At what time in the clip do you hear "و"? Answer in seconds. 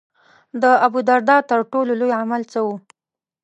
2.65-2.67